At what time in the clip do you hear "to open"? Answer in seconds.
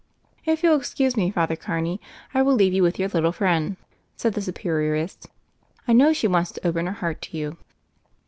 6.53-6.87